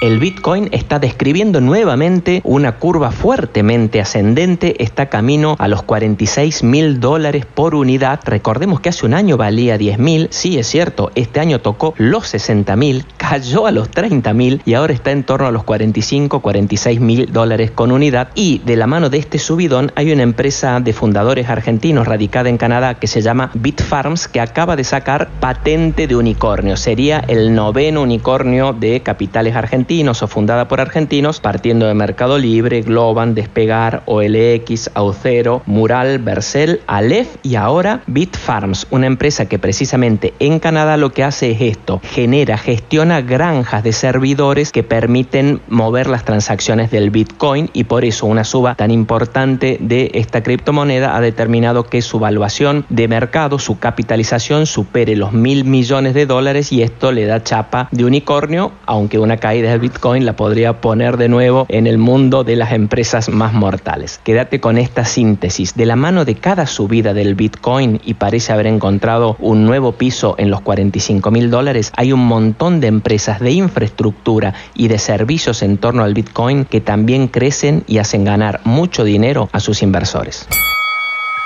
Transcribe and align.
el 0.00 0.18
Bitcoin 0.18 0.68
está 0.72 0.98
describiendo 0.98 1.60
nuevamente 1.60 2.40
una 2.44 2.76
curva 2.76 3.10
fuertemente 3.10 4.00
ascendente, 4.00 4.82
está 4.82 5.10
camino 5.10 5.56
a 5.58 5.68
los 5.68 5.82
46 5.82 6.62
mil 6.62 7.00
dólares 7.00 7.44
por 7.44 7.74
unidad. 7.74 8.20
Recordemos 8.24 8.80
que 8.80 8.88
hace 8.88 9.04
un 9.04 9.12
año 9.12 9.36
valía 9.36 9.76
10 9.76 9.98
mil, 9.98 10.28
sí 10.30 10.58
es 10.58 10.66
cierto, 10.66 11.10
este 11.14 11.40
año 11.40 11.60
tocó 11.60 11.92
los 11.98 12.28
60 12.28 12.74
mil, 12.76 13.04
cayó 13.18 13.66
a 13.66 13.72
los 13.72 13.90
30 13.90 14.32
mil 14.32 14.62
y 14.64 14.72
ahora 14.72 14.94
está 14.94 15.10
en 15.10 15.22
torno 15.22 15.46
a 15.46 15.52
los 15.52 15.64
45, 15.64 16.40
46 16.40 17.00
mil 17.00 17.30
dólares 17.30 17.70
con 17.70 17.92
unidad. 17.92 18.30
Y 18.34 18.60
de 18.60 18.76
la 18.76 18.86
mano 18.86 19.10
de 19.10 19.18
este 19.18 19.38
subidón 19.38 19.92
hay 19.96 20.12
una 20.12 20.22
empresa 20.22 20.80
de 20.80 20.94
fundadores 20.94 21.50
argentinos 21.50 22.08
radicada 22.08 22.48
en 22.48 22.56
Canadá 22.56 22.94
que 22.94 23.06
se 23.06 23.20
llama 23.20 23.50
Bitfarms 23.52 24.28
que 24.28 24.40
acaba 24.40 24.76
de 24.76 24.84
sacar 24.84 25.28
patente 25.40 26.06
de 26.06 26.16
unicornio. 26.16 26.78
Sería 26.78 27.18
el 27.28 27.54
noveno 27.54 28.00
unicornio 28.00 28.72
de 28.72 29.00
capitales 29.02 29.54
argentinos 29.54 29.89
o 29.90 30.26
fundada 30.28 30.68
por 30.68 30.80
argentinos, 30.80 31.40
partiendo 31.40 31.88
de 31.88 31.94
Mercado 31.94 32.38
Libre, 32.38 32.82
Globan, 32.82 33.34
Despegar, 33.34 34.04
OLX, 34.06 34.92
Aucero, 34.94 35.62
Mural, 35.66 36.20
Bercel, 36.20 36.80
Aleph 36.86 37.38
y 37.42 37.56
ahora 37.56 38.00
Bitfarms, 38.06 38.86
una 38.90 39.08
empresa 39.08 39.46
que 39.46 39.58
precisamente 39.58 40.32
en 40.38 40.60
Canadá 40.60 40.96
lo 40.96 41.10
que 41.10 41.24
hace 41.24 41.50
es 41.50 41.60
esto, 41.60 42.00
genera, 42.04 42.56
gestiona 42.56 43.20
granjas 43.20 43.82
de 43.82 43.92
servidores 43.92 44.70
que 44.70 44.84
permiten 44.84 45.60
mover 45.66 46.06
las 46.06 46.24
transacciones 46.24 46.92
del 46.92 47.10
Bitcoin 47.10 47.68
y 47.72 47.82
por 47.82 48.04
eso 48.04 48.26
una 48.26 48.44
suba 48.44 48.76
tan 48.76 48.92
importante 48.92 49.76
de 49.80 50.12
esta 50.14 50.44
criptomoneda 50.44 51.16
ha 51.16 51.20
determinado 51.20 51.82
que 51.82 52.00
su 52.00 52.20
valuación 52.20 52.86
de 52.90 53.08
mercado, 53.08 53.58
su 53.58 53.80
capitalización 53.80 54.66
supere 54.66 55.16
los 55.16 55.32
mil 55.32 55.64
millones 55.64 56.14
de 56.14 56.26
dólares 56.26 56.70
y 56.70 56.82
esto 56.82 57.10
le 57.10 57.26
da 57.26 57.42
chapa 57.42 57.88
de 57.90 58.04
unicornio, 58.04 58.70
aunque 58.86 59.18
una 59.18 59.38
caída 59.38 59.70
del 59.70 59.79
Bitcoin 59.80 60.24
la 60.24 60.36
podría 60.36 60.80
poner 60.80 61.16
de 61.16 61.28
nuevo 61.28 61.66
en 61.68 61.86
el 61.86 61.98
mundo 61.98 62.44
de 62.44 62.56
las 62.56 62.72
empresas 62.72 63.28
más 63.28 63.52
mortales. 63.52 64.20
Quédate 64.22 64.60
con 64.60 64.78
esta 64.78 65.04
síntesis. 65.04 65.74
De 65.74 65.86
la 65.86 65.96
mano 65.96 66.24
de 66.24 66.36
cada 66.36 66.66
subida 66.66 67.14
del 67.14 67.34
Bitcoin 67.34 68.00
y 68.04 68.14
parece 68.14 68.52
haber 68.52 68.66
encontrado 68.66 69.36
un 69.40 69.64
nuevo 69.64 69.92
piso 69.92 70.34
en 70.38 70.50
los 70.50 70.60
45 70.60 71.30
mil 71.30 71.50
dólares, 71.50 71.92
hay 71.96 72.12
un 72.12 72.26
montón 72.26 72.80
de 72.80 72.86
empresas 72.86 73.40
de 73.40 73.52
infraestructura 73.52 74.54
y 74.74 74.88
de 74.88 74.98
servicios 74.98 75.62
en 75.62 75.78
torno 75.78 76.04
al 76.04 76.14
Bitcoin 76.14 76.64
que 76.64 76.80
también 76.80 77.28
crecen 77.28 77.82
y 77.86 77.98
hacen 77.98 78.24
ganar 78.24 78.60
mucho 78.64 79.04
dinero 79.04 79.48
a 79.52 79.60
sus 79.60 79.82
inversores. 79.82 80.46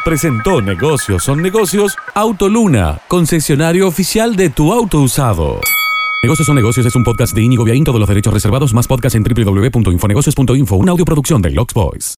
Presentó 0.04 0.60
Negocios 0.60 1.24
son 1.24 1.40
negocios 1.40 1.96
Autoluna, 2.14 3.00
concesionario 3.08 3.88
oficial 3.88 4.36
de 4.36 4.50
tu 4.50 4.70
auto 4.72 5.00
usado. 5.00 5.60
Negocios 6.24 6.46
son 6.46 6.56
negocios 6.56 6.86
es 6.86 6.96
un 6.96 7.04
podcast 7.04 7.34
de 7.34 7.42
Inigo 7.42 7.64
Viaín, 7.64 7.84
todos 7.84 8.00
los 8.00 8.08
derechos 8.08 8.32
reservados, 8.32 8.72
más 8.72 8.86
podcast 8.86 9.14
en 9.14 9.24
www.infonegocios.info, 9.24 10.76
una 10.76 10.92
audioproducción 10.92 11.42
de 11.42 11.50
Lux 11.50 11.74
Boys. 11.74 12.12